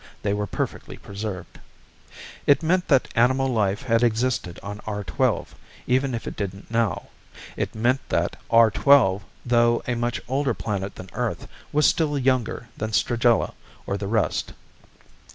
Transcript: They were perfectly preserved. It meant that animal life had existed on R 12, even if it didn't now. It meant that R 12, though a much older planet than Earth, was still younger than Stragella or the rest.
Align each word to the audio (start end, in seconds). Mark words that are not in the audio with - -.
They 0.23 0.33
were 0.33 0.47
perfectly 0.47 0.97
preserved. 0.97 1.59
It 2.47 2.63
meant 2.63 2.87
that 2.87 3.09
animal 3.13 3.47
life 3.47 3.83
had 3.83 4.01
existed 4.01 4.59
on 4.63 4.81
R 4.87 5.03
12, 5.03 5.53
even 5.85 6.15
if 6.15 6.25
it 6.25 6.35
didn't 6.35 6.71
now. 6.71 7.09
It 7.55 7.75
meant 7.75 8.01
that 8.09 8.35
R 8.49 8.71
12, 8.71 9.21
though 9.45 9.83
a 9.87 9.93
much 9.93 10.19
older 10.27 10.55
planet 10.55 10.95
than 10.95 11.11
Earth, 11.13 11.47
was 11.71 11.85
still 11.85 12.17
younger 12.17 12.67
than 12.75 12.93
Stragella 12.93 13.53
or 13.85 13.95
the 13.95 14.07
rest. 14.07 14.53